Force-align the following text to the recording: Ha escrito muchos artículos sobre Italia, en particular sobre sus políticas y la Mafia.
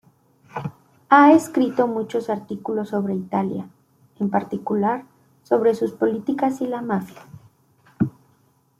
Ha 1.09 1.31
escrito 1.33 1.85
muchos 1.87 2.31
artículos 2.31 2.89
sobre 2.89 3.13
Italia, 3.13 3.69
en 4.19 4.31
particular 4.31 5.05
sobre 5.43 5.75
sus 5.75 5.91
políticas 5.91 6.59
y 6.61 6.65
la 6.65 6.81
Mafia. 6.81 7.21